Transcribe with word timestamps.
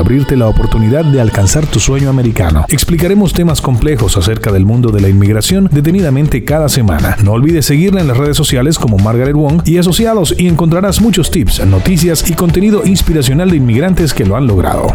abrirte 0.00 0.36
la 0.36 0.48
oportunidad 0.48 1.04
de 1.04 1.20
alcanzar 1.20 1.66
tu 1.66 1.78
sueño 1.78 2.10
americano. 2.10 2.64
Explicaremos 2.68 3.32
temas 3.32 3.60
complejos 3.60 4.16
acerca 4.16 4.50
del 4.50 4.64
mundo 4.64 4.90
de 4.90 5.00
la 5.00 5.08
inmigración 5.08 5.68
detenidamente 5.70 6.44
cada 6.44 6.68
semana. 6.68 7.16
No 7.22 7.32
olvides 7.32 7.66
seguirla 7.66 8.00
en 8.00 8.08
las 8.08 8.16
redes 8.16 8.36
sociales 8.36 8.78
como 8.78 8.98
Margaret 8.98 9.34
Wong 9.34 9.62
y 9.64 9.78
asociados 9.78 10.34
y 10.36 10.48
encontrarás 10.48 11.00
muchos 11.00 11.30
tips, 11.30 11.64
noticias 11.66 12.28
y 12.28 12.34
contenido 12.34 12.82
inspiracional 12.84 13.50
de 13.50 13.56
inmigrantes 13.56 14.14
que 14.14 14.24
lo 14.24 14.36
han 14.36 14.46
logrado. 14.46 14.94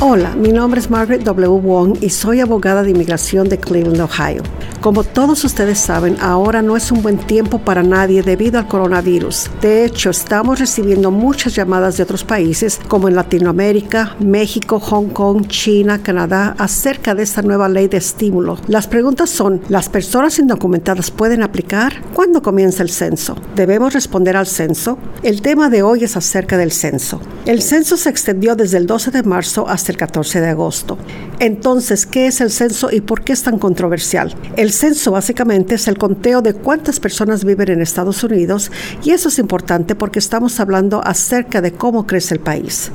Hola, 0.00 0.36
mi 0.36 0.52
nombre 0.52 0.78
es 0.78 0.90
Margaret 0.90 1.22
W. 1.22 1.58
Wong 1.62 1.96
y 2.02 2.10
soy 2.10 2.40
abogada 2.40 2.82
de 2.82 2.90
inmigración 2.90 3.48
de 3.48 3.58
Cleveland, 3.58 4.02
Ohio. 4.02 4.42
Como 4.86 5.02
todos 5.02 5.42
ustedes 5.42 5.80
saben, 5.80 6.16
ahora 6.20 6.62
no 6.62 6.76
es 6.76 6.92
un 6.92 7.02
buen 7.02 7.18
tiempo 7.18 7.58
para 7.58 7.82
nadie 7.82 8.22
debido 8.22 8.60
al 8.60 8.68
coronavirus. 8.68 9.50
De 9.60 9.84
hecho, 9.84 10.10
estamos 10.10 10.60
recibiendo 10.60 11.10
muchas 11.10 11.56
llamadas 11.56 11.96
de 11.96 12.04
otros 12.04 12.22
países, 12.22 12.80
como 12.86 13.08
en 13.08 13.16
Latinoamérica, 13.16 14.14
México, 14.20 14.78
Hong 14.78 15.08
Kong, 15.08 15.48
China, 15.48 16.04
Canadá, 16.04 16.54
acerca 16.56 17.16
de 17.16 17.24
esta 17.24 17.42
nueva 17.42 17.68
ley 17.68 17.88
de 17.88 17.96
estímulo. 17.96 18.58
Las 18.68 18.86
preguntas 18.86 19.28
son, 19.28 19.60
¿las 19.68 19.88
personas 19.88 20.38
indocumentadas 20.38 21.10
pueden 21.10 21.42
aplicar? 21.42 22.00
¿Cuándo 22.14 22.40
comienza 22.40 22.84
el 22.84 22.90
censo? 22.90 23.36
¿Debemos 23.56 23.92
responder 23.92 24.36
al 24.36 24.46
censo? 24.46 24.98
El 25.24 25.42
tema 25.42 25.68
de 25.68 25.82
hoy 25.82 26.04
es 26.04 26.16
acerca 26.16 26.56
del 26.56 26.70
censo. 26.70 27.20
El 27.44 27.60
censo 27.60 27.96
se 27.96 28.08
extendió 28.08 28.54
desde 28.54 28.78
el 28.78 28.86
12 28.86 29.10
de 29.10 29.24
marzo 29.24 29.68
hasta 29.68 29.90
el 29.90 29.98
14 29.98 30.40
de 30.40 30.50
agosto. 30.50 30.96
Entonces, 31.40 32.06
¿qué 32.06 32.28
es 32.28 32.40
el 32.40 32.52
censo 32.52 32.88
y 32.92 33.00
por 33.00 33.22
qué 33.22 33.32
es 33.32 33.42
tan 33.42 33.58
controversial? 33.58 34.32
El 34.56 34.75
censo 34.76 35.12
básicamente 35.12 35.74
es 35.74 35.88
el 35.88 35.98
conteo 35.98 36.42
de 36.42 36.54
cuántas 36.54 37.00
personas 37.00 37.44
viven 37.44 37.70
en 37.70 37.82
Estados 37.82 38.22
Unidos 38.22 38.70
y 39.02 39.10
eso 39.10 39.28
es 39.28 39.38
importante 39.38 39.94
porque 39.94 40.18
estamos 40.18 40.60
hablando 40.60 41.00
acerca 41.02 41.60
de 41.60 41.72
cómo 41.72 42.06
crece 42.06 42.34
el 42.34 42.40
país. 42.40 42.92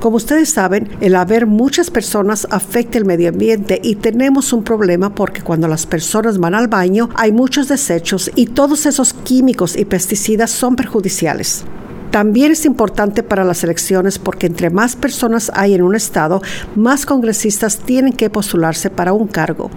Como 0.00 0.16
ustedes 0.16 0.50
saben, 0.50 0.88
el 1.00 1.14
haber 1.14 1.46
muchas 1.46 1.90
personas 1.90 2.46
afecta 2.50 2.98
el 2.98 3.04
medio 3.04 3.28
ambiente 3.28 3.80
y 3.82 3.96
tenemos 3.96 4.52
un 4.52 4.64
problema 4.64 5.14
porque 5.14 5.42
cuando 5.42 5.68
las 5.68 5.86
personas 5.86 6.38
van 6.38 6.54
al 6.54 6.68
baño 6.68 7.08
hay 7.14 7.30
muchos 7.30 7.68
desechos 7.68 8.30
y 8.34 8.46
todos 8.46 8.86
esos 8.86 9.12
químicos 9.12 9.76
y 9.76 9.84
pesticidas 9.84 10.50
son 10.50 10.76
perjudiciales. 10.76 11.64
También 12.10 12.52
es 12.52 12.64
importante 12.64 13.22
para 13.22 13.44
las 13.44 13.62
elecciones 13.62 14.18
porque 14.18 14.46
entre 14.46 14.70
más 14.70 14.96
personas 14.96 15.52
hay 15.54 15.74
en 15.74 15.82
un 15.82 15.94
estado, 15.94 16.42
más 16.74 17.04
congresistas 17.04 17.78
tienen 17.78 18.12
que 18.12 18.30
postularse 18.30 18.90
para 18.90 19.12
un 19.12 19.28
cargo. 19.28 19.70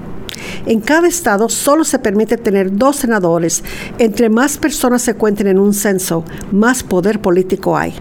En 0.65 0.79
cada 0.79 1.07
estado 1.07 1.49
solo 1.49 1.83
se 1.83 1.99
permite 1.99 2.37
tener 2.37 2.75
dos 2.75 2.97
senadores. 2.97 3.63
Entre 3.97 4.29
más 4.29 4.57
personas 4.57 5.01
se 5.01 5.15
cuenten 5.15 5.47
en 5.47 5.59
un 5.59 5.73
censo, 5.73 6.23
más 6.51 6.83
poder 6.83 7.19
político 7.19 7.77
hay. 7.77 7.93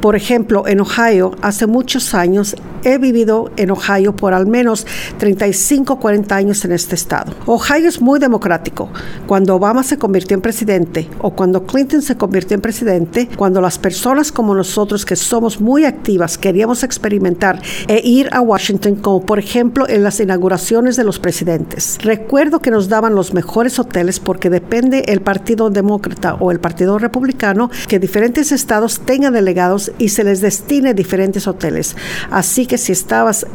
Por 0.00 0.16
ejemplo, 0.16 0.66
en 0.66 0.80
Ohio, 0.80 1.32
hace 1.42 1.66
muchos 1.66 2.14
años, 2.14 2.56
he 2.84 2.98
vivido 2.98 3.50
en 3.56 3.70
Ohio 3.70 4.14
por 4.14 4.34
al 4.34 4.46
menos 4.46 4.86
35, 5.18 5.98
40 5.98 6.34
años 6.34 6.64
en 6.64 6.72
este 6.72 6.94
estado. 6.94 7.32
Ohio 7.46 7.88
es 7.88 8.00
muy 8.00 8.18
democrático. 8.18 8.90
Cuando 9.26 9.56
Obama 9.56 9.82
se 9.82 9.98
convirtió 9.98 10.34
en 10.34 10.40
presidente 10.40 11.08
o 11.20 11.30
cuando 11.30 11.64
Clinton 11.64 12.02
se 12.02 12.16
convirtió 12.16 12.54
en 12.54 12.60
presidente, 12.60 13.28
cuando 13.36 13.60
las 13.60 13.78
personas 13.78 14.32
como 14.32 14.54
nosotros 14.54 15.04
que 15.04 15.16
somos 15.16 15.60
muy 15.60 15.84
activas 15.84 16.38
queríamos 16.38 16.82
experimentar 16.82 17.60
e 17.88 18.00
ir 18.04 18.28
a 18.32 18.40
Washington, 18.40 18.96
como 18.96 19.24
por 19.24 19.38
ejemplo 19.38 19.88
en 19.88 20.02
las 20.02 20.20
inauguraciones 20.20 20.96
de 20.96 21.04
los 21.04 21.18
presidentes. 21.18 21.98
Recuerdo 22.02 22.60
que 22.60 22.70
nos 22.70 22.88
daban 22.88 23.14
los 23.14 23.34
mejores 23.34 23.78
hoteles 23.78 24.20
porque 24.20 24.50
depende 24.50 25.04
el 25.08 25.20
Partido 25.20 25.70
Demócrata 25.70 26.34
o 26.34 26.50
el 26.50 26.60
Partido 26.60 26.98
Republicano 26.98 27.70
que 27.88 27.98
diferentes 27.98 28.52
estados 28.52 29.00
tengan 29.00 29.32
delegados 29.32 29.92
y 29.98 30.08
se 30.10 30.24
les 30.24 30.40
destine 30.40 30.94
diferentes 30.94 31.46
hoteles. 31.46 31.96
Así 32.30 32.66
que 32.66 32.71
si 32.78 32.92
estabas 32.92 33.46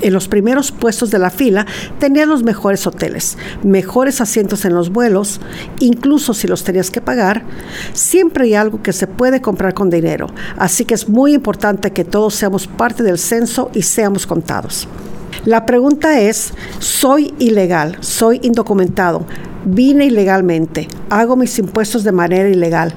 en 0.00 0.12
los 0.12 0.28
primeros 0.28 0.70
puestos 0.70 1.10
de 1.10 1.18
la 1.18 1.30
fila 1.30 1.66
tenían 1.98 2.28
los 2.28 2.42
mejores 2.42 2.86
hoteles, 2.86 3.36
mejores 3.62 4.20
asientos 4.20 4.64
en 4.64 4.74
los 4.74 4.90
vuelos, 4.90 5.40
incluso 5.80 6.34
si 6.34 6.46
los 6.46 6.64
tenías 6.64 6.90
que 6.90 7.00
pagar, 7.00 7.42
siempre 7.92 8.44
hay 8.44 8.54
algo 8.54 8.82
que 8.82 8.92
se 8.92 9.06
puede 9.06 9.40
comprar 9.40 9.74
con 9.74 9.90
dinero. 9.90 10.28
Así 10.56 10.84
que 10.84 10.94
es 10.94 11.08
muy 11.08 11.34
importante 11.34 11.92
que 11.92 12.04
todos 12.04 12.34
seamos 12.34 12.66
parte 12.66 13.02
del 13.02 13.18
censo 13.18 13.70
y 13.74 13.82
seamos 13.82 14.26
contados. 14.26 14.88
La 15.44 15.66
pregunta 15.66 16.20
es, 16.20 16.52
¿soy 16.78 17.34
ilegal? 17.38 17.96
¿Soy 18.00 18.40
indocumentado? 18.42 19.24
Vine 19.64 20.06
ilegalmente, 20.06 20.88
hago 21.10 21.36
mis 21.36 21.58
impuestos 21.58 22.04
de 22.04 22.12
manera 22.12 22.48
ilegal, 22.48 22.94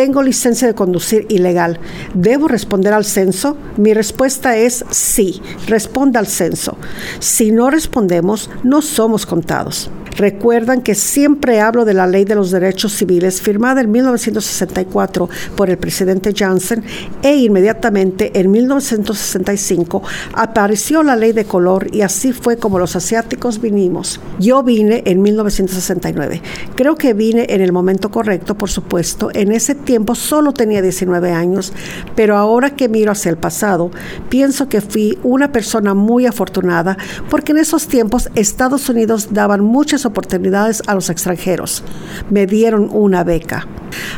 tengo 0.00 0.22
licencia 0.22 0.66
de 0.66 0.74
conducir 0.74 1.26
ilegal. 1.28 1.78
¿Debo 2.14 2.48
responder 2.48 2.94
al 2.94 3.04
censo? 3.04 3.58
Mi 3.76 3.92
respuesta 3.92 4.56
es 4.56 4.82
sí, 4.88 5.42
responda 5.66 6.18
al 6.18 6.26
censo. 6.26 6.78
Si 7.18 7.52
no 7.52 7.68
respondemos, 7.68 8.48
no 8.62 8.80
somos 8.80 9.26
contados. 9.26 9.90
Recuerdan 10.16 10.82
que 10.82 10.94
siempre 10.94 11.60
hablo 11.60 11.84
de 11.84 11.94
la 11.94 12.06
Ley 12.06 12.24
de 12.24 12.34
los 12.34 12.50
Derechos 12.50 12.92
Civiles 12.92 13.40
firmada 13.40 13.80
en 13.80 13.90
1964 13.90 15.28
por 15.56 15.70
el 15.70 15.78
presidente 15.78 16.34
Johnson 16.36 16.82
e 17.22 17.36
inmediatamente 17.36 18.38
en 18.38 18.50
1965 18.50 20.02
apareció 20.34 21.02
la 21.02 21.16
ley 21.16 21.32
de 21.32 21.44
color 21.44 21.94
y 21.94 22.02
así 22.02 22.32
fue 22.32 22.56
como 22.56 22.78
los 22.78 22.96
asiáticos 22.96 23.60
vinimos. 23.60 24.20
Yo 24.38 24.62
vine 24.62 25.02
en 25.06 25.22
1969. 25.22 26.42
Creo 26.74 26.96
que 26.96 27.14
vine 27.14 27.46
en 27.48 27.60
el 27.60 27.72
momento 27.72 28.10
correcto, 28.10 28.56
por 28.56 28.70
supuesto. 28.70 29.30
En 29.34 29.52
ese 29.52 29.74
tiempo 29.74 30.14
solo 30.14 30.52
tenía 30.52 30.82
19 30.82 31.32
años, 31.32 31.72
pero 32.14 32.36
ahora 32.36 32.70
que 32.70 32.88
miro 32.88 33.12
hacia 33.12 33.30
el 33.30 33.36
pasado, 33.36 33.90
pienso 34.28 34.68
que 34.68 34.80
fui 34.80 35.18
una 35.22 35.52
persona 35.52 35.94
muy 35.94 36.26
afortunada 36.26 36.96
porque 37.28 37.52
en 37.52 37.58
esos 37.58 37.86
tiempos 37.86 38.28
Estados 38.34 38.88
Unidos 38.88 39.28
daban 39.30 39.62
muchas 39.62 39.99
oportunidades 40.06 40.82
a 40.86 40.94
los 40.94 41.10
extranjeros. 41.10 41.82
Me 42.30 42.46
dieron 42.46 42.88
una 42.92 43.24
beca. 43.24 43.66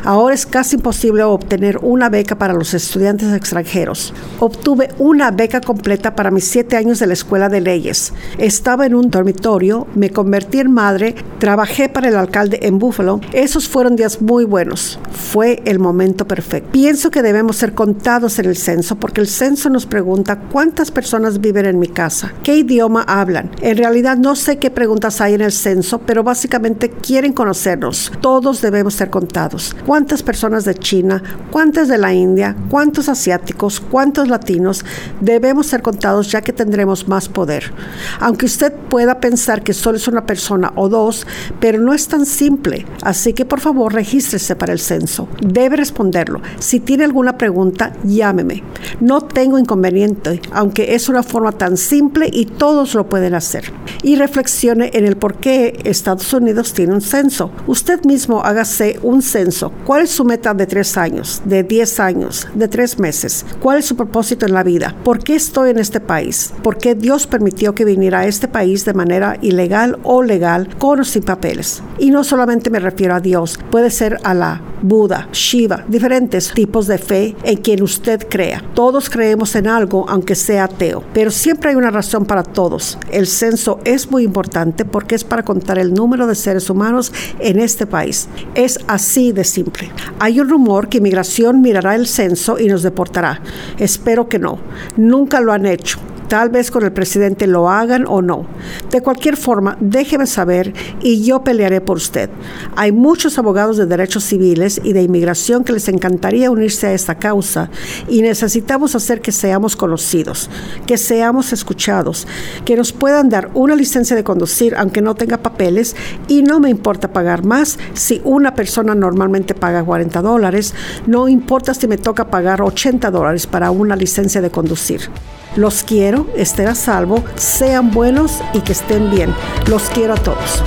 Ahora 0.05 0.35
es 0.35 0.47
casi 0.47 0.77
imposible 0.77 1.23
obtener 1.23 1.79
una 1.83 2.09
beca 2.09 2.37
para 2.37 2.55
los 2.55 2.75
estudiantes 2.75 3.33
extranjeros. 3.33 4.13
Obtuve 4.41 4.91
una 4.99 5.31
beca 5.31 5.61
completa 5.61 6.15
para 6.15 6.31
mis 6.31 6.45
siete 6.45 6.77
años 6.77 6.99
de 6.99 7.07
la 7.07 7.13
escuela 7.15 7.49
de 7.49 7.61
leyes. 7.61 8.13
Estaba 8.39 8.87
en 8.87 8.95
un 8.95 9.11
dormitorio, 9.11 9.87
me 9.95 10.11
convertí 10.11 10.59
en 10.59 10.73
madre, 10.73 11.15
trabajé 11.39 11.89
para 11.89 12.09
el 12.09 12.17
alcalde 12.17 12.61
en 12.63 12.79
Buffalo. 12.79 13.21
Esos 13.33 13.69
fueron 13.69 13.97
días 13.97 14.21
muy 14.21 14.45
buenos. 14.45 14.99
Fue 15.11 15.63
el 15.65 15.79
momento 15.79 16.27
perfecto. 16.27 16.71
Pienso 16.73 17.11
que 17.11 17.23
debemos 17.23 17.57
ser 17.57 17.75
contados 17.75 18.39
en 18.39 18.47
el 18.47 18.57
censo 18.57 18.97
porque 18.97 19.21
el 19.21 19.29
censo 19.29 19.71
nos 19.71 19.87
pregunta 19.87 20.39
cuántas 20.51 20.91
personas 20.91 21.41
viven 21.41 21.67
en 21.67 21.79
mi 21.79 21.89
casa, 21.89 22.33
qué 22.43 22.57
idioma 22.57 23.03
hablan. 23.03 23.51
En 23.61 23.77
realidad 23.77 24.17
no 24.17 24.37
sé 24.37 24.59
qué 24.59 24.71
preguntas 24.71 25.21
hay 25.21 25.35
en 25.35 25.41
el 25.41 25.53
censo, 25.53 25.72
pero 26.07 26.23
básicamente 26.23 26.91
quieren 26.91 27.33
conocernos. 27.33 28.13
Todos 28.21 28.61
debemos 28.61 28.95
ser 28.95 29.11
contados 29.11 29.75
cuántas 29.87 30.23
personas 30.23 30.65
de 30.65 30.75
China, 30.75 31.23
cuántas 31.51 31.89
de 31.89 31.99
la 31.99 32.13
India, 32.13 32.55
cuántos 32.69 33.09
asiáticos, 33.09 33.81
cuántos 33.81 34.29
latinos 34.29 34.85
debemos 35.21 35.67
ser 35.67 35.83
contados 35.83 36.31
ya 36.31 36.43
que 36.43 36.53
tendremos 36.53 37.09
más 37.09 37.29
poder. 37.29 37.73
Aunque 38.21 38.47
usted 38.47 38.73
pueda 38.91 39.21
pensar 39.21 39.63
que 39.63 39.73
solo 39.73 39.97
es 39.97 40.09
una 40.09 40.27
persona 40.27 40.73
o 40.77 40.89
dos, 40.89 41.27
pero 41.61 41.81
no 41.81 41.95
es 41.95 42.09
tan 42.09 42.27
simple. 42.27 42.85
Así 43.03 43.33
que 43.33 43.45
por 43.45 43.61
favor 43.61 43.95
regístrese 43.95 44.57
para 44.57 44.73
el 44.73 44.79
censo. 44.79 45.29
Debe 45.41 45.77
responderlo. 45.77 46.43
Si 46.59 46.81
tiene 46.81 47.05
alguna 47.05 47.39
pregunta, 47.39 47.93
llámeme. 48.05 48.63
No 49.01 49.23
tengo 49.23 49.59
inconveniente, 49.59 50.41
aunque 50.53 50.95
es 50.95 51.09
una 51.09 51.23
forma 51.23 51.53
tan 51.53 51.77
simple 51.77 52.29
y 52.31 52.47
todos 52.47 52.95
lo 52.95 53.09
pueden 53.09 53.35
hacer. 53.35 53.73
y 54.03 54.17
reflexione 54.17 54.91
en 54.95 55.07
el 55.07 55.17
por 55.17 55.37
qué 55.37 55.62
Estados 55.85 56.33
Unidos 56.33 56.73
tiene 56.73 56.95
un 56.95 57.01
censo. 57.01 57.51
Usted 57.67 58.05
mismo 58.05 58.43
hágase 58.43 58.99
un 59.03 59.23
censo. 59.23 59.73
¿Cuál 59.85 60.03
es 60.03 60.11
su 60.11 60.25
meta 60.25 60.55
de 60.55 60.67
tres 60.67 60.97
años, 60.97 61.43
de 61.45 61.63
diez 61.63 62.01
años, 62.01 62.49
de 62.55 62.69
tres 62.69 62.99
meses? 62.99 63.45
¿Cuál 63.61 63.79
es 63.79 63.87
su 63.87 63.97
propósito 63.97 64.47
en 64.47 64.55
la 64.55 64.63
vida? 64.63 64.95
¿Por 65.05 65.23
qué 65.23 65.35
estoy 65.35 65.71
en 65.71 65.79
este 65.79 66.01
país? 66.01 66.53
¿Por 66.63 66.79
qué 66.79 66.95
Dios 66.95 67.27
permitió 67.27 67.75
que 67.75 67.85
viniera 67.85 68.21
a 68.21 68.27
este 68.27 68.49
país 68.49 68.85
de 68.85 68.95
manera 68.95 69.39
ilegal 69.41 69.99
o 70.03 70.23
legal, 70.23 70.69
con 70.79 71.01
o 71.01 71.05
sin 71.05 71.23
papeles? 71.23 71.83
Y 71.99 72.11
no 72.11 72.25
solamente 72.25 72.71
me 72.71 72.81
refiero 72.81 73.15
a 73.15 73.21
Dios, 73.21 73.59
puede 73.71 73.91
ser 73.91 74.19
a 74.25 74.35
la 74.35 74.61
Buda, 74.83 75.29
Shiva, 75.33 75.85
diferentes 75.87 76.53
tipos 76.53 76.89
de 76.89 76.99
fe 76.99 77.37
en 77.45 77.59
quien 77.59 77.83
usted 77.83 78.27
crea. 78.29 78.65
Todos 78.75 79.09
creemos 79.09 79.55
en 79.55 79.69
algo, 79.69 80.05
aunque 80.09 80.35
sea 80.35 80.65
ateo, 80.65 81.05
pero 81.15 81.31
siempre 81.31 81.71
hay 81.71 81.77
una 81.77 81.91
razón 81.91 82.25
para 82.25 82.43
todos. 82.43 82.99
El 83.11 83.29
censo 83.29 83.79
es 83.85 84.11
muy 84.11 84.25
importante 84.25 84.85
porque 84.85 85.15
es 85.15 85.23
para 85.23 85.45
contar 85.53 85.79
el 85.79 85.93
número 85.93 86.27
de 86.27 86.35
seres 86.35 86.71
humanos 86.71 87.13
en 87.39 87.59
este 87.59 87.87
país. 87.87 88.29
Es 88.55 88.79
así 88.87 89.33
de 89.33 89.45
simple. 89.45 89.91
Hay 90.19 90.41
un 90.41 90.49
rumor 90.49 90.89
que 90.89 90.99
inmigración 90.99 91.61
mirará 91.61 91.95
el 91.95 92.07
censo 92.07 92.59
y 92.59 92.69
nos 92.69 92.83
deportará. 92.83 93.43
Espero 93.79 94.29
que 94.29 94.39
no. 94.39 94.59
Nunca 94.97 95.41
lo 95.41 95.53
han 95.53 95.67
hecho. 95.67 95.99
Tal 96.33 96.49
vez 96.49 96.71
con 96.71 96.83
el 96.83 96.93
presidente 96.93 97.47
lo 97.47 97.69
hagan 97.69 98.07
o 98.09 98.23
no. 98.23 98.47
De 98.91 99.03
cualquier 99.03 99.37
forma, 99.37 99.77
déjeme 99.81 100.27
saber 100.27 100.73
y 101.03 101.23
yo 101.23 101.45
pelearé 101.45 101.83
por 101.83 101.99
usted. 101.99 102.31
Hay 102.75 102.91
muchos 102.91 103.39
abogados 103.39 103.77
de 103.77 103.85
derechos 103.85 104.25
civiles 104.25 104.81
y 104.83 104.95
de 104.95 105.03
inmigración 105.03 105.63
que 105.63 105.75
les 105.75 105.89
encantaría 105.89 106.51
unirse 106.51 106.87
a 106.87 106.95
esta 106.95 107.17
causa 107.17 107.69
y 108.09 108.23
necesitamos 108.23 108.95
hacer 108.95 109.21
que 109.21 109.31
seamos 109.31 109.77
conocidos, 109.77 110.49
que 110.87 110.97
seamos 110.97 111.53
escuchados, 111.53 112.27
que 112.65 112.77
nos 112.77 112.95
puedan 112.95 113.29
dar 113.29 113.51
una 113.53 113.77
licencia 113.77 114.17
de 114.17 114.25
conducir 114.25 114.75
aunque 114.79 115.03
no 115.03 115.15
tenga 115.15 115.37
papeles 115.37 115.95
y 116.29 116.41
no 116.41 116.61
me 116.61 116.71
importa 116.71 117.13
pagar 117.13 117.45
más 117.45 117.79
si 117.93 118.23
una 118.25 118.55
persona 118.55 118.95
normalmente 118.95 119.53
paga 119.55 119.85
40 119.85 120.23
dólares, 120.23 120.73
no 121.07 121.29
importa 121.29 121.75
si 121.75 121.87
me 121.87 121.99
toca 121.99 122.31
pagar 122.31 122.63
80 122.63 123.11
dólares 123.11 123.47
para 123.47 123.71
una 123.71 123.97
licencia 123.97 124.41
de 124.41 124.49
conducir. 124.49 125.11
Los 125.57 125.83
quiero, 125.83 126.27
estén 126.35 126.69
a 126.69 126.75
salvo, 126.75 127.23
sean 127.37 127.91
buenos 127.91 128.41
y 128.55 128.61
que 128.61 128.73
estén 128.73 129.11
bien. 129.11 129.35
Los 129.67 129.83
quiero 129.85 130.15
a 130.15 130.17
todos. 130.17 130.63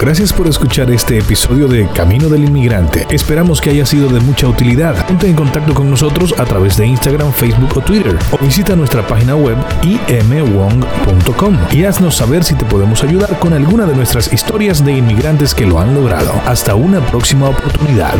Gracias 0.00 0.30
por 0.30 0.46
escuchar 0.46 0.90
este 0.90 1.18
episodio 1.18 1.66
de 1.68 1.88
Camino 1.88 2.28
del 2.28 2.44
Inmigrante. 2.44 3.06
Esperamos 3.10 3.62
que 3.62 3.70
haya 3.70 3.86
sido 3.86 4.08
de 4.08 4.20
mucha 4.20 4.46
utilidad. 4.46 5.06
Ponte 5.06 5.26
en 5.26 5.34
contacto 5.34 5.72
con 5.72 5.90
nosotros 5.90 6.34
a 6.38 6.44
través 6.44 6.76
de 6.76 6.86
Instagram, 6.86 7.32
Facebook 7.32 7.78
o 7.78 7.80
Twitter 7.80 8.16
o 8.30 8.38
visita 8.38 8.76
nuestra 8.76 9.06
página 9.06 9.34
web 9.34 9.56
imwong.com 9.82 11.58
y 11.72 11.84
haznos 11.84 12.14
saber 12.14 12.44
si 12.44 12.54
te 12.54 12.66
podemos 12.66 13.02
ayudar 13.02 13.38
con 13.38 13.54
alguna 13.54 13.86
de 13.86 13.96
nuestras 13.96 14.30
historias 14.32 14.84
de 14.84 14.92
inmigrantes 14.92 15.54
que 15.54 15.66
lo 15.66 15.80
han 15.80 15.94
logrado. 15.94 16.30
Hasta 16.44 16.74
una 16.74 17.00
próxima 17.00 17.48
oportunidad. 17.48 18.16